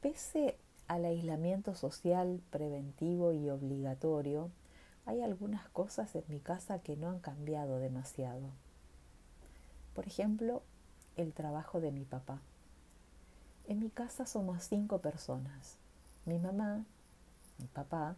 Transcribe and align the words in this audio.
Pese 0.00 0.56
al 0.86 1.04
aislamiento 1.04 1.74
social 1.74 2.40
preventivo 2.50 3.32
y 3.32 3.50
obligatorio, 3.50 4.48
hay 5.06 5.22
algunas 5.22 5.68
cosas 5.70 6.14
en 6.14 6.22
mi 6.28 6.38
casa 6.38 6.78
que 6.78 6.96
no 6.96 7.08
han 7.08 7.18
cambiado 7.18 7.80
demasiado. 7.80 8.52
Por 9.94 10.06
ejemplo, 10.06 10.62
el 11.16 11.32
trabajo 11.32 11.80
de 11.80 11.90
mi 11.90 12.04
papá. 12.04 12.40
En 13.66 13.80
mi 13.80 13.90
casa 13.90 14.24
somos 14.24 14.62
cinco 14.62 14.98
personas. 14.98 15.78
Mi 16.26 16.38
mamá, 16.38 16.84
mi 17.58 17.66
papá, 17.66 18.14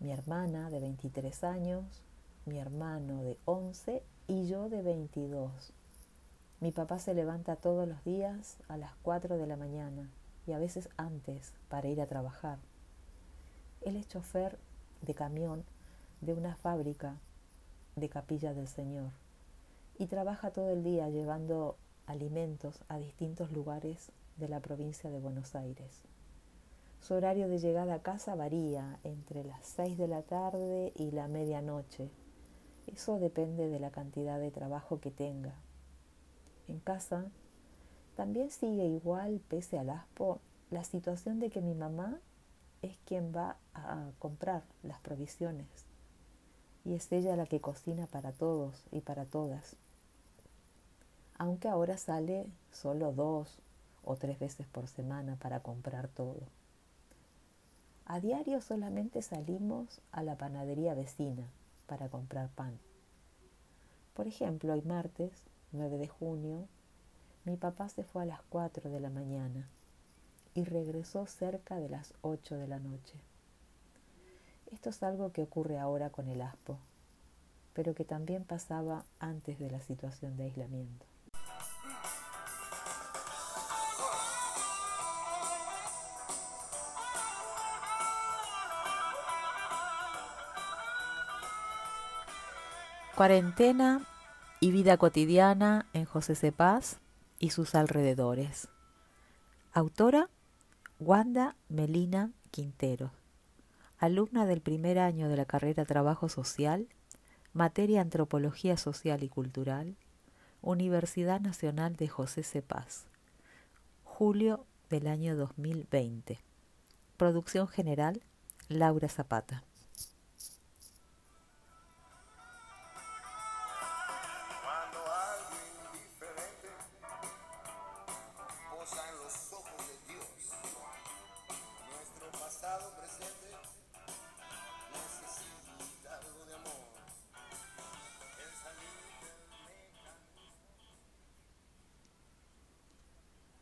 mi 0.00 0.12
hermana 0.12 0.70
de 0.70 0.80
23 0.80 1.44
años, 1.44 1.84
mi 2.46 2.58
hermano 2.58 3.22
de 3.22 3.36
11 3.44 4.02
y 4.28 4.48
yo 4.48 4.70
de 4.70 4.80
22. 4.80 5.74
Mi 6.60 6.72
papá 6.72 6.98
se 6.98 7.12
levanta 7.12 7.56
todos 7.56 7.86
los 7.86 8.02
días 8.02 8.56
a 8.68 8.78
las 8.78 8.94
4 9.02 9.36
de 9.36 9.46
la 9.46 9.56
mañana 9.56 10.08
y 10.48 10.52
a 10.52 10.58
veces 10.58 10.88
antes 10.96 11.52
para 11.68 11.88
ir 11.88 12.00
a 12.00 12.06
trabajar. 12.06 12.58
Él 13.82 13.96
es 13.96 14.08
chofer 14.08 14.58
de 15.02 15.14
camión 15.14 15.64
de 16.20 16.32
una 16.32 16.56
fábrica 16.56 17.16
de 17.96 18.08
capilla 18.08 18.54
del 18.54 18.66
Señor 18.66 19.10
y 19.98 20.06
trabaja 20.06 20.50
todo 20.50 20.70
el 20.70 20.82
día 20.82 21.08
llevando 21.10 21.76
alimentos 22.06 22.80
a 22.88 22.98
distintos 22.98 23.52
lugares 23.52 24.10
de 24.38 24.48
la 24.48 24.60
provincia 24.60 25.10
de 25.10 25.20
Buenos 25.20 25.54
Aires. 25.54 26.04
Su 27.00 27.14
horario 27.14 27.48
de 27.48 27.58
llegada 27.58 27.94
a 27.94 28.02
casa 28.02 28.34
varía 28.34 28.98
entre 29.04 29.44
las 29.44 29.66
6 29.66 29.98
de 29.98 30.08
la 30.08 30.22
tarde 30.22 30.92
y 30.96 31.10
la 31.10 31.28
medianoche. 31.28 32.10
Eso 32.86 33.18
depende 33.18 33.68
de 33.68 33.78
la 33.78 33.90
cantidad 33.90 34.38
de 34.38 34.50
trabajo 34.50 35.00
que 35.00 35.10
tenga. 35.10 35.54
En 36.66 36.80
casa 36.80 37.26
también 38.18 38.50
sigue 38.50 38.84
igual, 38.84 39.40
pese 39.48 39.78
al 39.78 39.90
aspo, 39.90 40.40
la 40.72 40.82
situación 40.82 41.38
de 41.38 41.50
que 41.50 41.60
mi 41.60 41.76
mamá 41.76 42.18
es 42.82 42.98
quien 43.04 43.32
va 43.32 43.58
a 43.74 44.10
comprar 44.18 44.64
las 44.82 44.98
provisiones 44.98 45.68
y 46.84 46.94
es 46.94 47.12
ella 47.12 47.36
la 47.36 47.46
que 47.46 47.60
cocina 47.60 48.08
para 48.08 48.32
todos 48.32 48.82
y 48.90 49.02
para 49.02 49.24
todas. 49.24 49.76
Aunque 51.38 51.68
ahora 51.68 51.96
sale 51.96 52.48
solo 52.72 53.12
dos 53.12 53.60
o 54.02 54.16
tres 54.16 54.40
veces 54.40 54.66
por 54.66 54.88
semana 54.88 55.36
para 55.36 55.60
comprar 55.60 56.08
todo. 56.08 56.40
A 58.04 58.18
diario 58.18 58.60
solamente 58.60 59.22
salimos 59.22 60.00
a 60.10 60.24
la 60.24 60.36
panadería 60.36 60.94
vecina 60.94 61.46
para 61.86 62.08
comprar 62.08 62.48
pan. 62.48 62.80
Por 64.12 64.26
ejemplo, 64.26 64.72
hoy 64.72 64.82
martes 64.82 65.30
9 65.70 65.98
de 65.98 66.08
junio 66.08 66.66
mi 67.48 67.56
papá 67.56 67.88
se 67.88 68.04
fue 68.04 68.24
a 68.24 68.26
las 68.26 68.42
4 68.50 68.90
de 68.90 69.00
la 69.00 69.08
mañana 69.08 69.66
y 70.52 70.64
regresó 70.64 71.26
cerca 71.26 71.76
de 71.76 71.88
las 71.88 72.12
8 72.20 72.56
de 72.56 72.68
la 72.68 72.78
noche. 72.78 73.14
Esto 74.70 74.90
es 74.90 75.02
algo 75.02 75.32
que 75.32 75.40
ocurre 75.40 75.78
ahora 75.78 76.10
con 76.10 76.28
el 76.28 76.42
ASPO, 76.42 76.78
pero 77.72 77.94
que 77.94 78.04
también 78.04 78.44
pasaba 78.44 79.04
antes 79.18 79.58
de 79.58 79.70
la 79.70 79.80
situación 79.80 80.36
de 80.36 80.44
aislamiento. 80.44 81.06
Cuarentena 93.16 94.06
y 94.60 94.70
vida 94.70 94.98
cotidiana 94.98 95.86
en 95.94 96.04
José 96.04 96.34
Cepaz 96.34 97.00
y 97.38 97.50
sus 97.50 97.74
alrededores. 97.74 98.68
Autora 99.72 100.28
Wanda 100.98 101.56
Melina 101.68 102.32
Quintero, 102.50 103.12
alumna 103.98 104.46
del 104.46 104.60
primer 104.60 104.98
año 104.98 105.28
de 105.28 105.36
la 105.36 105.44
carrera 105.44 105.84
Trabajo 105.84 106.28
Social, 106.28 106.88
materia 107.52 108.00
Antropología 108.00 108.76
Social 108.76 109.22
y 109.22 109.28
Cultural, 109.28 109.96
Universidad 110.60 111.40
Nacional 111.40 111.96
de 111.96 112.08
José 112.08 112.42
Cepaz, 112.42 113.06
julio 114.02 114.66
del 114.90 115.06
año 115.06 115.36
2020. 115.36 116.38
Producción 117.16 117.68
general 117.68 118.22
Laura 118.68 119.08
Zapata. 119.08 119.62